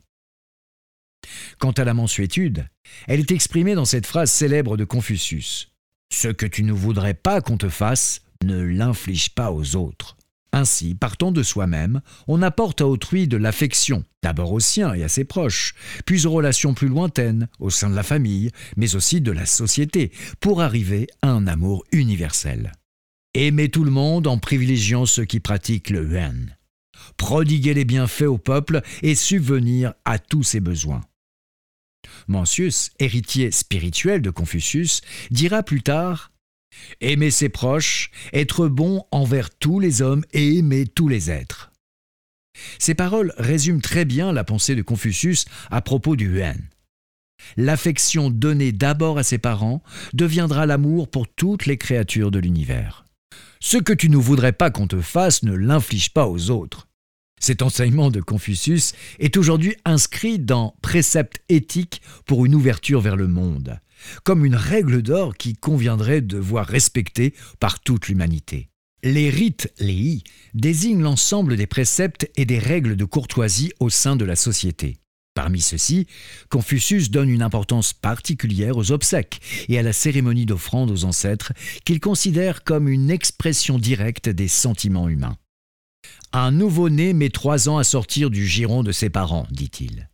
Quant 1.60 1.74
à 1.74 1.84
la 1.84 1.94
mensuétude, 1.94 2.67
elle 3.05 3.20
est 3.20 3.32
exprimée 3.32 3.75
dans 3.75 3.86
cette 3.86 4.08
phrase 4.08 4.32
célèbre 4.32 4.77
de 4.77 4.84
Confucius. 4.84 5.75
Ce 6.16 6.30
que 6.30 6.46
tu 6.46 6.64
ne 6.64 6.72
voudrais 6.72 7.14
pas 7.14 7.42
qu'on 7.42 7.58
te 7.58 7.68
fasse, 7.68 8.22
ne 8.42 8.62
l'inflige 8.62 9.32
pas 9.32 9.52
aux 9.52 9.76
autres. 9.76 10.16
Ainsi, 10.54 10.96
partant 10.96 11.34
de 11.34 11.44
soi-même, 11.44 12.00
on 12.30 12.42
apporte 12.42 12.80
à 12.80 12.88
autrui 12.88 13.28
de 13.28 13.36
l'affection, 13.36 14.06
d'abord 14.24 14.54
aux 14.54 14.62
siens 14.62 14.94
et 14.94 15.04
à 15.04 15.10
ses 15.10 15.26
proches, 15.26 15.76
puis 16.06 16.26
aux 16.26 16.32
relations 16.32 16.74
plus 16.74 16.88
lointaines, 16.88 17.50
au 17.60 17.70
sein 17.70 17.90
de 17.90 17.96
la 17.96 18.02
famille, 18.02 18.52
mais 18.78 18.96
aussi 18.96 19.20
de 19.20 19.34
la 19.34 19.46
société, 19.46 20.14
pour 20.40 20.62
arriver 20.62 21.08
à 21.22 21.32
un 21.32 21.48
amour 21.48 21.84
universel. 21.92 22.72
Aimer 23.34 23.68
tout 23.68 23.84
le 23.84 23.92
monde 23.92 24.26
en 24.26 24.38
privilégiant 24.38 25.06
ceux 25.06 25.26
qui 25.26 25.42
pratiquent 25.42 25.90
le 25.90 26.10
yuan. 26.10 26.56
Prodiguer 27.18 27.74
les 27.74 27.84
bienfaits 27.84 28.22
au 28.22 28.38
peuple 28.38 28.82
et 29.02 29.16
subvenir 29.16 29.94
à 30.06 30.18
tous 30.18 30.44
ses 30.44 30.62
besoins. 30.62 31.02
Mencius, 32.28 32.92
héritier 33.00 33.52
spirituel 33.52 34.22
de 34.22 34.30
Confucius, 34.30 35.02
dira 35.32 35.64
plus 35.64 35.82
tard 35.82 36.32
Aimer 37.02 37.32
ses 37.32 37.50
proches, 37.50 38.12
être 38.34 38.68
bon 38.68 39.06
envers 39.12 39.50
tous 39.50 39.80
les 39.80 40.02
hommes 40.02 40.26
et 40.34 40.58
aimer 40.58 40.86
tous 40.86 41.08
les 41.08 41.32
êtres. 41.32 41.72
Ces 42.80 42.96
paroles 42.96 43.34
résument 43.38 43.82
très 43.82 44.06
bien 44.06 44.32
la 44.32 44.44
pensée 44.44 44.76
de 44.76 44.82
Confucius 44.82 45.46
à 45.72 45.82
propos 45.82 46.16
du 46.16 46.38
yuan. 46.38 46.58
L'affection 47.58 48.30
donnée 48.30 48.72
d'abord 48.72 49.18
à 49.18 49.24
ses 49.24 49.38
parents 49.38 49.84
deviendra 50.14 50.66
l'amour 50.66 51.10
pour 51.10 51.28
toutes 51.28 51.66
les 51.66 51.78
créatures 51.78 52.32
de 52.32 52.40
l'univers. 52.40 53.06
Ce 53.60 53.78
que 53.78 53.94
tu 53.94 54.10
ne 54.10 54.18
voudrais 54.18 54.54
pas 54.54 54.72
qu'on 54.72 54.88
te 54.88 55.02
fasse 55.02 55.44
ne 55.44 55.54
l'inflige 55.54 56.12
pas 56.12 56.28
aux 56.28 56.50
autres. 56.50 56.88
Cet 57.46 57.62
enseignement 57.62 58.10
de 58.10 58.22
Confucius 58.22 58.94
est 59.20 59.38
aujourd'hui 59.38 59.75
inscrit 59.86 60.40
dans 60.40 60.74
Préceptes 60.82 61.44
éthiques 61.48 62.02
pour 62.25 62.44
une 62.44 62.56
ouverture 62.56 63.02
vers 63.02 63.16
le 63.16 63.28
monde, 63.28 63.80
comme 64.24 64.46
une 64.46 64.56
règle 64.56 65.04
d'or 65.04 65.38
qui 65.38 65.54
conviendrait 65.54 66.22
de 66.22 66.40
voir 66.40 66.66
respectée 66.66 67.36
par 67.60 67.82
toute 67.82 68.08
l'humanité. 68.08 68.70
Les 69.04 69.30
rites, 69.30 69.72
les 69.78 70.24
désignent 70.56 71.04
l'ensemble 71.04 71.56
des 71.56 71.68
préceptes 71.68 72.28
et 72.36 72.46
des 72.46 72.58
règles 72.58 72.96
de 72.96 73.06
courtoisie 73.06 73.72
au 73.80 73.92
sein 73.92 74.16
de 74.16 74.25
la 74.25 74.36
société. 74.36 74.98
Parmi 75.36 75.62
ceux-ci, 75.62 76.08
Confucius 76.50 77.12
donne 77.12 77.30
une 77.30 77.44
importance 77.44 77.94
particulière 77.94 78.75
aux 78.75 78.92
obsèques 78.92 79.40
et 79.70 79.78
à 79.78 79.84
la 79.84 79.94
cérémonie 79.94 80.48
d'offrande 80.48 80.90
aux 80.90 81.06
ancêtres 81.06 81.54
qu'il 81.84 82.00
considère 82.00 82.64
comme 82.64 82.90
une 82.90 83.12
expression 83.12 83.78
directe 83.78 84.30
des 84.30 84.48
sentiments 84.48 85.10
humains. 85.10 85.38
Un 86.34 86.52
nouveau-né 86.52 87.14
met 87.14 87.30
trois 87.30 87.70
ans 87.70 87.78
à 87.78 87.84
sortir 87.84 88.30
du 88.30 88.46
giron 88.46 88.84
de 88.84 88.92
ses 88.92 89.10
parents, 89.10 89.48
dit-il. 89.52 90.10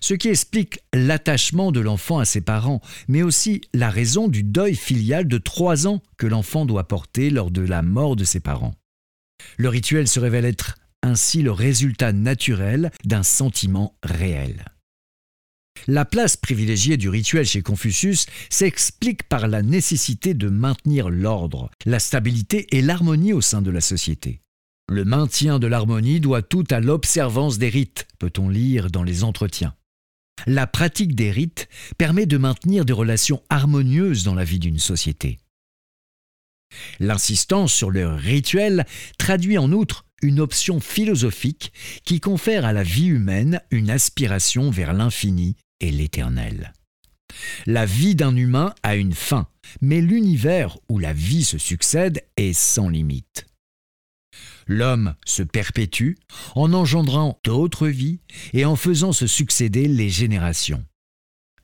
Ce 0.00 0.14
qui 0.14 0.28
explique 0.28 0.80
l'attachement 0.92 1.72
de 1.72 1.80
l'enfant 1.80 2.18
à 2.18 2.24
ses 2.24 2.40
parents, 2.40 2.80
mais 3.08 3.22
aussi 3.22 3.62
la 3.74 3.90
raison 3.90 4.28
du 4.28 4.42
deuil 4.42 4.76
filial 4.76 5.26
de 5.26 5.38
trois 5.38 5.86
ans 5.86 6.02
que 6.16 6.26
l'enfant 6.26 6.66
doit 6.66 6.86
porter 6.86 7.30
lors 7.30 7.50
de 7.50 7.62
la 7.62 7.82
mort 7.82 8.14
de 8.16 8.24
ses 8.24 8.40
parents. 8.40 8.74
Le 9.56 9.68
rituel 9.68 10.08
se 10.08 10.20
révèle 10.20 10.44
être 10.44 10.76
ainsi 11.02 11.42
le 11.42 11.52
résultat 11.52 12.12
naturel 12.12 12.90
d'un 13.04 13.22
sentiment 13.22 13.96
réel. 14.02 14.64
La 15.86 16.04
place 16.04 16.36
privilégiée 16.36 16.96
du 16.96 17.08
rituel 17.08 17.46
chez 17.46 17.62
Confucius 17.62 18.26
s'explique 18.50 19.22
par 19.22 19.46
la 19.46 19.62
nécessité 19.62 20.34
de 20.34 20.48
maintenir 20.48 21.08
l'ordre, 21.08 21.70
la 21.86 22.00
stabilité 22.00 22.66
et 22.76 22.82
l'harmonie 22.82 23.32
au 23.32 23.40
sein 23.40 23.62
de 23.62 23.70
la 23.70 23.80
société. 23.80 24.40
Le 24.90 25.04
maintien 25.04 25.58
de 25.58 25.66
l'harmonie 25.66 26.18
doit 26.18 26.40
tout 26.40 26.64
à 26.70 26.80
l'observance 26.80 27.58
des 27.58 27.68
rites, 27.68 28.06
peut-on 28.18 28.48
lire 28.48 28.90
dans 28.90 29.02
les 29.02 29.22
entretiens. 29.22 29.74
La 30.46 30.66
pratique 30.66 31.14
des 31.14 31.30
rites 31.30 31.68
permet 31.98 32.24
de 32.24 32.38
maintenir 32.38 32.86
des 32.86 32.94
relations 32.94 33.42
harmonieuses 33.50 34.24
dans 34.24 34.34
la 34.34 34.44
vie 34.44 34.58
d'une 34.58 34.78
société. 34.78 35.38
L'insistance 37.00 37.72
sur 37.72 37.90
le 37.90 38.08
rituel 38.08 38.86
traduit 39.18 39.58
en 39.58 39.72
outre 39.72 40.06
une 40.22 40.40
option 40.40 40.80
philosophique 40.80 41.72
qui 42.04 42.18
confère 42.20 42.64
à 42.64 42.72
la 42.72 42.82
vie 42.82 43.06
humaine 43.06 43.60
une 43.70 43.90
aspiration 43.90 44.70
vers 44.70 44.94
l'infini 44.94 45.56
et 45.80 45.90
l'éternel. 45.90 46.72
La 47.66 47.84
vie 47.84 48.14
d'un 48.14 48.34
humain 48.34 48.74
a 48.82 48.96
une 48.96 49.12
fin, 49.12 49.48
mais 49.82 50.00
l'univers 50.00 50.78
où 50.88 50.98
la 50.98 51.12
vie 51.12 51.44
se 51.44 51.58
succède 51.58 52.24
est 52.38 52.54
sans 52.54 52.88
limite. 52.88 53.46
L'homme 54.68 55.14
se 55.24 55.42
perpétue 55.42 56.12
en 56.54 56.74
engendrant 56.74 57.40
d'autres 57.42 57.88
vies 57.88 58.20
et 58.52 58.66
en 58.66 58.76
faisant 58.76 59.12
se 59.12 59.26
succéder 59.26 59.88
les 59.88 60.10
générations. 60.10 60.84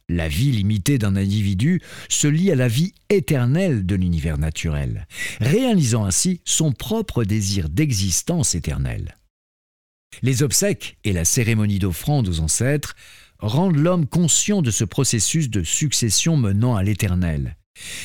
La 0.09 0.29
vie 0.29 0.51
limitée 0.51 0.99
d'un 0.99 1.17
individu 1.17 1.81
se 2.09 2.27
lie 2.27 2.51
à 2.51 2.55
la 2.55 2.69
vie 2.69 2.93
éternelle 3.11 3.87
de 3.87 3.95
l'univers 3.95 4.39
naturel, 4.39 5.07
réalisant 5.41 6.05
ainsi 6.05 6.41
son 6.45 6.73
propre 6.73 7.25
désir 7.25 7.69
d'existence 7.69 8.55
éternelle. 8.55 9.17
Les 10.23 10.43
obsèques 10.43 10.99
et 11.05 11.13
la 11.13 11.25
cérémonie 11.25 11.79
d'offrande 11.79 12.29
aux 12.29 12.41
ancêtres 12.41 12.95
rendent 13.39 13.77
l'homme 13.77 14.07
conscient 14.07 14.63
de 14.63 14.71
ce 14.71 14.85
processus 14.85 15.51
de 15.51 15.63
succession 15.63 16.37
menant 16.37 16.77
à 16.77 16.83
l'éternel, 16.83 17.57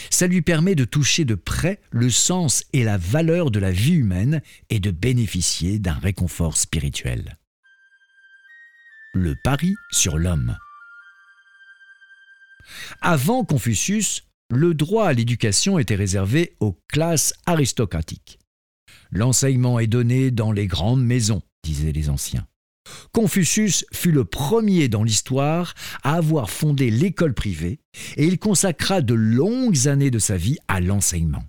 ça 0.10 0.28
lui 0.28 0.42
permet 0.42 0.76
de 0.76 0.86
toucher 0.86 1.26
de 1.26 1.36
près 1.36 1.80
le 1.92 2.10
sens 2.10 2.66
et 2.74 2.84
la 2.84 2.98
valeur 2.98 3.52
de 3.52 3.60
la 3.60 3.72
vie 3.72 3.94
humaine 3.94 4.42
et 4.70 4.80
de 4.80 4.92
bénéficier 4.92 5.80
d'un 5.80 5.94
réconfort 5.94 6.58
spirituel. 6.58 7.38
Le 9.14 9.36
pari 9.44 9.74
sur 9.92 10.18
l'homme. 10.18 10.58
Avant 13.02 13.44
Confucius, 13.44 14.24
le 14.50 14.74
droit 14.74 15.08
à 15.08 15.14
l'éducation 15.14 15.80
était 15.80 15.96
réservé 15.96 16.56
aux 16.60 16.78
classes 16.88 17.34
aristocratiques. 17.46 18.40
L'enseignement 19.12 19.80
est 19.80 19.88
donné 19.88 20.32
dans 20.32 20.52
les 20.52 20.68
grandes 20.68 21.04
maisons, 21.04 21.42
disaient 21.64 21.92
les 21.92 22.10
anciens. 22.10 22.48
Confucius 23.12 23.86
fut 23.94 24.12
le 24.12 24.26
premier 24.26 24.88
dans 24.88 25.04
l'histoire 25.04 25.74
à 26.04 26.16
avoir 26.16 26.50
fondé 26.50 26.90
l'école 26.90 27.34
privée 27.34 27.80
et 28.18 28.26
il 28.26 28.40
consacra 28.40 29.02
de 29.02 29.14
longues 29.14 29.88
années 29.88 30.12
de 30.12 30.20
sa 30.20 30.38
vie 30.38 30.58
à 30.68 30.80
l'enseignement. 30.80 31.44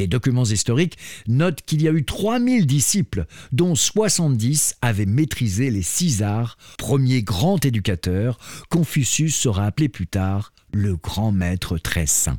Des 0.00 0.06
documents 0.06 0.44
historiques 0.44 0.96
notent 1.28 1.60
qu'il 1.60 1.82
y 1.82 1.88
a 1.88 1.92
eu 1.92 2.06
3000 2.06 2.66
disciples, 2.66 3.26
dont 3.52 3.74
70 3.74 4.76
avaient 4.80 5.04
maîtrisé 5.04 5.70
les 5.70 5.82
six 5.82 6.22
arts, 6.22 6.56
premier 6.78 7.22
grand 7.22 7.62
éducateur, 7.66 8.38
Confucius 8.70 9.36
sera 9.36 9.66
appelé 9.66 9.90
plus 9.90 10.06
tard 10.06 10.54
le 10.72 10.96
grand 10.96 11.32
maître 11.32 11.76
très 11.76 12.06
saint. 12.06 12.38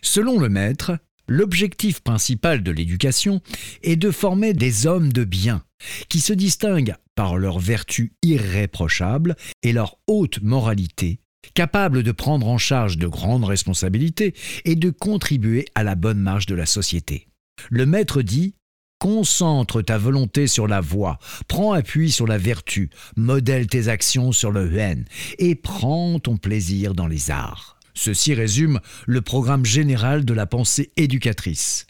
Selon 0.00 0.38
le 0.38 0.48
maître, 0.48 0.92
l'objectif 1.30 2.00
principal 2.00 2.62
de 2.62 2.72
l'éducation 2.72 3.40
est 3.82 3.96
de 3.96 4.10
former 4.10 4.52
des 4.52 4.86
hommes 4.86 5.12
de 5.12 5.24
bien, 5.24 5.62
qui 6.08 6.20
se 6.20 6.34
distinguent 6.34 6.96
par 7.14 7.38
leur 7.38 7.58
vertu 7.58 8.12
irréprochable 8.22 9.36
et 9.62 9.72
leur 9.72 9.96
haute 10.08 10.42
moralité, 10.42 11.20
capables 11.54 12.02
de 12.02 12.12
prendre 12.12 12.48
en 12.48 12.58
charge 12.58 12.98
de 12.98 13.06
grandes 13.06 13.44
responsabilités 13.44 14.34
et 14.64 14.74
de 14.74 14.90
contribuer 14.90 15.66
à 15.74 15.84
la 15.84 15.94
bonne 15.94 16.18
marche 16.18 16.46
de 16.46 16.56
la 16.56 16.66
société. 16.66 17.28
Le 17.70 17.86
maître 17.86 18.22
dit 18.22 18.54
Concentre 18.98 19.80
ta 19.80 19.96
volonté 19.96 20.46
sur 20.46 20.66
la 20.66 20.82
voie, 20.82 21.18
prends 21.48 21.72
appui 21.72 22.10
sur 22.10 22.26
la 22.26 22.36
vertu, 22.36 22.90
modèle 23.16 23.66
tes 23.66 23.88
actions 23.88 24.30
sur 24.32 24.50
le 24.50 24.76
haine 24.76 25.06
et 25.38 25.54
prends 25.54 26.18
ton 26.18 26.36
plaisir 26.36 26.94
dans 26.94 27.06
les 27.06 27.30
arts. 27.30 27.79
Ceci 28.00 28.32
résume 28.32 28.80
le 29.06 29.20
programme 29.20 29.66
général 29.66 30.24
de 30.24 30.32
la 30.32 30.46
pensée 30.46 30.90
éducatrice. 30.96 31.86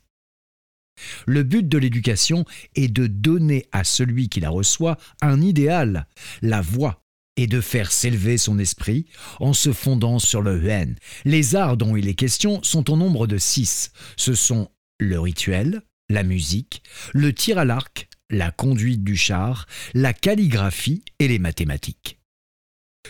Le 1.24 1.44
but 1.44 1.68
de 1.68 1.78
l'éducation 1.78 2.44
est 2.74 2.88
de 2.88 3.06
donner 3.06 3.66
à 3.70 3.84
celui 3.84 4.28
qui 4.28 4.40
la 4.40 4.50
reçoit 4.50 4.98
un 5.22 5.40
idéal, 5.40 6.08
la 6.42 6.62
voie, 6.62 7.04
et 7.36 7.46
de 7.46 7.60
faire 7.60 7.92
s'élever 7.92 8.38
son 8.38 8.58
esprit 8.58 9.06
en 9.38 9.52
se 9.52 9.72
fondant 9.72 10.18
sur 10.18 10.42
le 10.42 10.66
haine. 10.66 10.96
Les 11.24 11.54
arts 11.54 11.76
dont 11.76 11.94
il 11.94 12.08
est 12.08 12.14
question 12.14 12.60
sont 12.64 12.90
au 12.90 12.96
nombre 12.96 13.28
de 13.28 13.38
six. 13.38 13.92
Ce 14.16 14.34
sont 14.34 14.68
le 14.98 15.20
rituel, 15.20 15.80
la 16.08 16.24
musique, 16.24 16.82
le 17.12 17.32
tir 17.32 17.56
à 17.56 17.64
l'arc, 17.64 18.08
la 18.30 18.50
conduite 18.50 19.04
du 19.04 19.16
char, 19.16 19.68
la 19.94 20.12
calligraphie 20.12 21.04
et 21.20 21.28
les 21.28 21.38
mathématiques. 21.38 22.19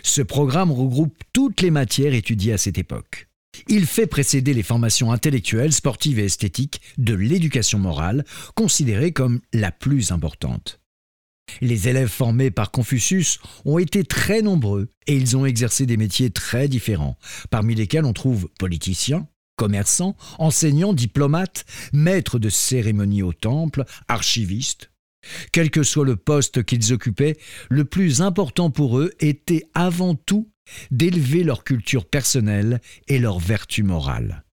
Ce 0.03 0.23
programme 0.23 0.73
regroupe 0.73 1.23
toutes 1.33 1.61
les 1.61 1.71
matières 1.71 2.15
étudiées 2.15 2.53
à 2.53 2.59
cette 2.59 2.79
époque. 2.79 3.29
Il 3.69 3.87
fait 3.87 4.07
précéder 4.07 4.55
les 4.55 4.63
formations 4.63 5.13
intellectuelles, 5.13 5.73
sportives 5.73 6.19
et 6.19 6.25
esthétiques 6.25 6.81
de 6.99 7.15
l'éducation 7.15 7.79
morale, 7.79 8.25
considérée 8.55 9.13
comme 9.13 9.41
la 9.53 9.73
plus 9.73 10.13
importante. 10.13 10.81
Les 11.61 11.89
élèves 11.89 12.09
formés 12.09 12.51
par 12.51 12.71
Confucius 12.71 13.41
ont 13.65 13.79
été 13.79 14.05
très 14.05 14.41
nombreux 14.41 14.89
et 15.07 15.17
ils 15.17 15.37
ont 15.37 15.47
exercé 15.47 15.85
des 15.85 15.97
métiers 15.97 16.31
très 16.31 16.69
différents, 16.69 17.19
parmi 17.51 17.75
lesquels 17.75 18.05
on 18.05 18.13
trouve 18.13 18.49
politiciens, 18.59 19.27
commerçants, 19.57 20.17
enseignants, 20.39 20.93
diplomates, 20.93 21.65
maîtres 21.93 22.39
de 22.39 22.49
cérémonie 22.49 23.23
au 23.23 23.33
temple, 23.33 23.85
archivistes. 24.09 24.90
Quel 25.53 25.71
que 25.71 25.83
soit 25.83 26.05
le 26.05 26.17
poste 26.17 26.65
qu'ils 26.65 26.93
occupaient, 26.93 27.37
le 27.69 27.85
plus 27.85 28.23
important 28.23 28.71
pour 28.71 28.99
eux 28.99 29.13
était 29.21 29.69
avant 29.75 30.15
tout 30.15 30.51
d'élever 30.91 31.43
leur 31.43 31.65
culture 31.65 32.09
personnelle 32.09 32.81
et 33.09 33.19
leur 33.19 33.39
vertu 33.39 33.83
morale. 33.83 34.45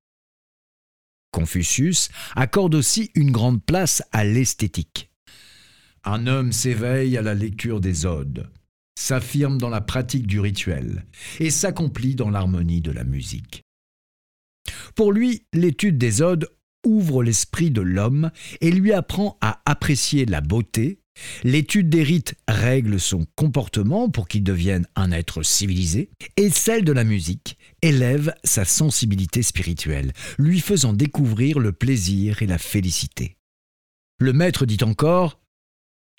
Confucius 1.32 2.10
accorde 2.36 2.76
aussi 2.76 3.12
une 3.16 3.32
grande 3.32 3.64
place 3.64 4.02
à 4.12 4.24
l'esthétique. 4.24 5.12
Un 6.04 6.26
homme 6.26 6.52
s'éveille 6.52 7.18
à 7.18 7.22
la 7.22 7.34
lecture 7.34 7.82
des 7.82 8.06
odes, 8.06 8.50
s'affirme 8.98 9.58
dans 9.58 9.70
la 9.70 9.82
pratique 9.82 10.26
du 10.26 10.40
rituel 10.40 11.06
et 11.40 11.50
s'accomplit 11.50 12.16
dans 12.16 12.30
l'harmonie 12.30 12.82
de 12.82 12.92
la 12.92 13.04
musique. 13.04 13.62
Pour 14.96 15.12
lui, 15.12 15.46
l'étude 15.54 15.98
des 15.98 16.22
odes 16.22 16.50
ouvre 16.86 17.24
l'esprit 17.24 17.72
de 17.72 17.82
l'homme 17.82 18.32
et 18.62 18.72
lui 18.72 18.94
apprend 18.94 19.38
à 19.42 19.62
apprécier 19.66 20.26
la 20.26 20.42
beauté, 20.42 21.00
L'étude 21.44 21.90
des 21.90 22.04
rites 22.04 22.36
règle 22.48 23.00
son 23.00 23.26
comportement 23.36 24.10
pour 24.10 24.28
qu'il 24.28 24.44
devienne 24.44 24.88
un 24.96 25.12
être 25.12 25.44
civilisé, 25.44 26.10
et 26.36 26.50
celle 26.50 26.84
de 26.84 26.92
la 26.92 27.04
musique 27.04 27.58
élève 27.82 28.34
sa 28.44 28.66
sensibilité 28.66 29.44
spirituelle, 29.44 30.14
lui 30.38 30.60
faisant 30.60 30.94
découvrir 30.94 31.60
le 31.60 31.72
plaisir 31.72 32.42
et 32.42 32.48
la 32.48 32.58
félicité. 32.58 33.38
Le 34.20 34.34
maître 34.34 34.66
dit 34.66 34.84
encore 34.84 35.40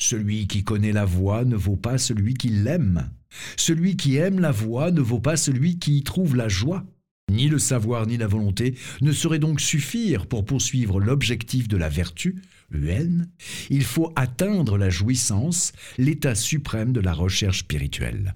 Celui 0.00 0.47
qui 0.47 0.65
connaît 0.65 0.93
la 0.93 1.05
voix 1.05 1.45
ne 1.45 1.57
vaut 1.57 1.77
pas 1.77 1.99
celui 1.99 2.35
qui 2.35 2.49
l'aime. 2.49 3.11
Celui 3.57 3.97
qui 3.97 4.17
aime 4.17 4.41
la 4.41 4.53
voix 4.53 4.91
ne 4.91 5.00
vaut 5.00 5.21
pas 5.21 5.37
celui 5.37 5.79
qui 5.79 5.99
y 5.99 6.03
trouve 6.03 6.37
la 6.37 6.49
joie. 6.49 6.85
Ni 7.30 7.49
le 7.49 7.58
savoir 7.58 8.06
ni 8.06 8.16
la 8.16 8.26
volonté 8.26 8.75
ne 9.00 9.12
sauraient 9.12 9.38
donc 9.38 9.61
suffire 9.61 10.26
pour 10.26 10.44
poursuivre 10.44 11.00
l'objectif 11.00 11.68
de 11.68 11.76
la 11.76 11.88
vertu, 11.88 12.42
UN, 12.73 13.26
il 13.70 13.85
faut 13.85 14.12
atteindre 14.16 14.76
la 14.76 14.90
jouissance, 14.90 15.73
l'état 15.97 16.35
suprême 16.35 16.92
de 16.92 17.00
la 17.00 17.12
recherche 17.12 17.61
spirituelle. 17.61 18.35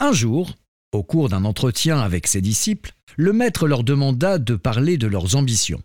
Un 0.00 0.12
jour, 0.12 0.54
au 0.92 1.02
cours 1.02 1.28
d'un 1.28 1.44
entretien 1.44 1.98
avec 1.98 2.26
ses 2.26 2.40
disciples, 2.40 2.92
le 3.16 3.32
maître 3.32 3.66
leur 3.66 3.84
demanda 3.84 4.38
de 4.38 4.54
parler 4.54 4.96
de 4.98 5.06
leurs 5.06 5.36
ambitions. 5.36 5.82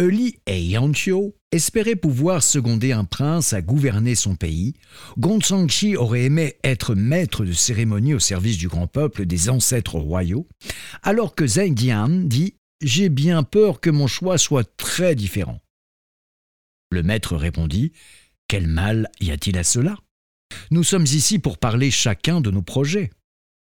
Euli 0.00 0.40
et 0.46 0.60
Yanchio 0.60 1.36
espéraient 1.52 1.94
pouvoir 1.94 2.42
seconder 2.42 2.90
un 2.90 3.04
prince 3.04 3.52
à 3.52 3.62
gouverner 3.62 4.16
son 4.16 4.34
pays. 4.34 4.74
Gongchangxi 5.18 5.94
aurait 5.94 6.24
aimé 6.24 6.56
être 6.64 6.96
maître 6.96 7.44
de 7.44 7.52
cérémonie 7.52 8.12
au 8.12 8.18
service 8.18 8.58
du 8.58 8.66
grand 8.66 8.88
peuple 8.88 9.24
des 9.24 9.48
ancêtres 9.50 10.00
royaux, 10.00 10.48
alors 11.04 11.36
que 11.36 11.46
Zheng 11.46 11.76
Jian 11.76 12.08
dit 12.08 12.56
J'ai 12.82 13.08
bien 13.08 13.44
peur 13.44 13.80
que 13.80 13.90
mon 13.90 14.08
choix 14.08 14.36
soit 14.36 14.68
très 14.76 15.14
différent. 15.14 15.60
Le 16.90 17.04
maître 17.04 17.36
répondit 17.36 17.92
Quel 18.48 18.66
mal 18.66 19.08
y 19.20 19.30
a-t-il 19.30 19.56
à 19.56 19.64
cela? 19.64 19.96
Nous 20.72 20.82
sommes 20.82 21.06
ici 21.06 21.38
pour 21.38 21.58
parler 21.58 21.92
chacun 21.92 22.40
de 22.40 22.50
nos 22.50 22.62
projets. 22.62 23.10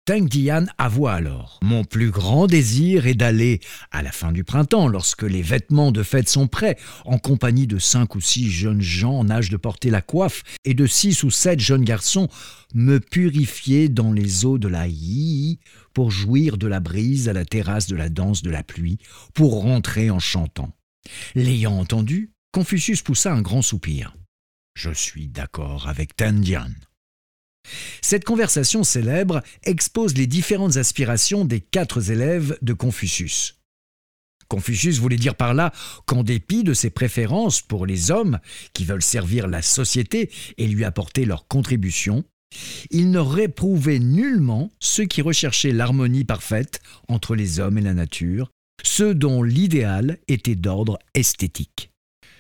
Tang 0.07 0.27
Dian 0.27 0.65
avoua 0.77 1.13
alors 1.13 1.59
Mon 1.63 1.83
plus 1.83 2.11
grand 2.11 2.45
désir 2.45 3.07
est 3.07 3.15
d'aller, 3.15 3.59
à 3.91 4.03
la 4.03 4.11
fin 4.11 4.31
du 4.31 4.43
printemps, 4.43 4.87
lorsque 4.87 5.23
les 5.23 5.41
vêtements 5.41 5.91
de 5.91 6.03
fête 6.03 6.29
sont 6.29 6.45
prêts, 6.47 6.77
en 7.05 7.17
compagnie 7.17 7.65
de 7.65 7.79
cinq 7.79 8.13
ou 8.13 8.21
six 8.21 8.51
jeunes 8.51 8.83
gens 8.83 9.17
en 9.17 9.31
âge 9.31 9.49
de 9.49 9.57
porter 9.57 9.89
la 9.89 10.03
coiffe 10.03 10.43
et 10.63 10.75
de 10.75 10.85
six 10.85 11.23
ou 11.23 11.31
sept 11.31 11.59
jeunes 11.59 11.83
garçons, 11.83 12.29
me 12.75 12.99
purifier 12.99 13.89
dans 13.89 14.11
les 14.11 14.45
eaux 14.45 14.59
de 14.59 14.67
la 14.67 14.87
Yi 14.87 15.59
pour 15.95 16.11
jouir 16.11 16.59
de 16.59 16.67
la 16.67 16.81
brise 16.81 17.27
à 17.27 17.33
la 17.33 17.43
terrasse 17.43 17.87
de 17.87 17.95
la 17.95 18.09
danse 18.09 18.43
de 18.43 18.51
la 18.51 18.61
pluie, 18.61 18.99
pour 19.33 19.63
rentrer 19.63 20.11
en 20.11 20.19
chantant. 20.19 20.71
L'ayant 21.33 21.79
entendu, 21.79 22.31
Confucius 22.51 23.01
poussa 23.01 23.33
un 23.33 23.41
grand 23.41 23.63
soupir. 23.63 24.15
Je 24.75 24.91
suis 24.91 25.29
d'accord 25.29 25.87
avec 25.87 26.15
Tendian. 26.15 26.69
Cette 28.01 28.23
conversation 28.23 28.83
célèbre 28.83 29.41
expose 29.63 30.15
les 30.15 30.27
différentes 30.27 30.77
aspirations 30.77 31.45
des 31.45 31.61
quatre 31.61 32.11
élèves 32.11 32.57
de 32.61 32.73
Confucius. 32.73 33.59
Confucius 34.47 34.99
voulait 34.99 35.17
dire 35.17 35.35
par 35.35 35.53
là 35.53 35.71
qu'en 36.05 36.23
dépit 36.23 36.63
de 36.63 36.73
ses 36.73 36.89
préférences 36.89 37.61
pour 37.61 37.85
les 37.85 38.11
hommes 38.11 38.39
qui 38.73 38.85
veulent 38.85 39.01
servir 39.01 39.47
la 39.47 39.61
société 39.61 40.29
et 40.57 40.67
lui 40.67 40.83
apporter 40.83 41.25
leur 41.25 41.47
contribution, 41.47 42.23
il 42.91 43.11
ne 43.11 43.19
réprouvait 43.19 43.99
nullement 43.99 44.71
ceux 44.79 45.05
qui 45.05 45.21
recherchaient 45.21 45.71
l'harmonie 45.71 46.23
parfaite 46.23 46.79
entre 47.07 47.35
les 47.35 47.59
hommes 47.59 47.77
et 47.77 47.81
la 47.81 47.93
nature, 47.93 48.51
ceux 48.83 49.15
dont 49.15 49.41
l'idéal 49.43 50.19
était 50.27 50.55
d'ordre 50.55 50.99
esthétique. 51.15 51.91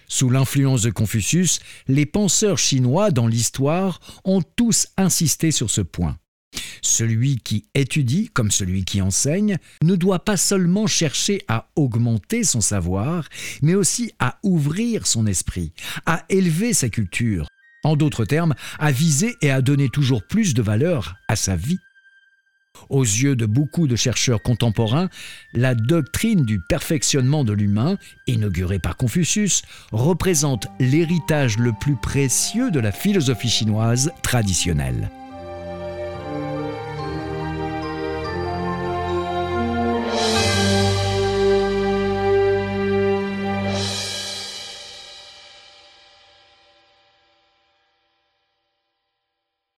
Sous 0.07 0.29
l'influence 0.29 0.83
de 0.83 0.91
Confucius, 0.91 1.59
les 1.87 2.05
penseurs 2.05 2.57
chinois 2.57 3.11
dans 3.11 3.27
l'histoire 3.27 3.99
ont 4.23 4.41
tous 4.41 4.87
insisté 4.97 5.51
sur 5.51 5.69
ce 5.69 5.81
point. 5.81 6.17
Celui 6.81 7.37
qui 7.37 7.65
étudie, 7.73 8.29
comme 8.33 8.51
celui 8.51 8.85
qui 8.85 9.01
enseigne, 9.01 9.57
ne 9.83 9.95
doit 9.95 10.23
pas 10.23 10.37
seulement 10.37 10.87
chercher 10.87 11.41
à 11.47 11.69
augmenter 11.75 12.43
son 12.43 12.61
savoir, 12.61 13.27
mais 13.61 13.75
aussi 13.75 14.11
à 14.19 14.37
ouvrir 14.43 15.07
son 15.07 15.25
esprit, 15.25 15.73
à 16.05 16.23
élever 16.29 16.73
sa 16.73 16.89
culture, 16.89 17.47
en 17.83 17.95
d'autres 17.95 18.25
termes, 18.25 18.55
à 18.79 18.91
viser 18.91 19.35
et 19.41 19.51
à 19.51 19.61
donner 19.61 19.89
toujours 19.89 20.25
plus 20.27 20.53
de 20.53 20.61
valeur 20.61 21.15
à 21.27 21.35
sa 21.35 21.55
vie. 21.55 21.79
Aux 22.89 23.03
yeux 23.03 23.35
de 23.35 23.45
beaucoup 23.45 23.87
de 23.87 23.95
chercheurs 23.95 24.41
contemporains, 24.41 25.09
la 25.53 25.75
doctrine 25.75 26.45
du 26.45 26.59
perfectionnement 26.59 27.43
de 27.43 27.53
l'humain, 27.53 27.97
inaugurée 28.27 28.79
par 28.79 28.97
Confucius, 28.97 29.63
représente 29.91 30.67
l'héritage 30.79 31.57
le 31.57 31.73
plus 31.73 31.95
précieux 31.95 32.71
de 32.71 32.79
la 32.79 32.91
philosophie 32.91 33.49
chinoise 33.49 34.11
traditionnelle. 34.21 35.09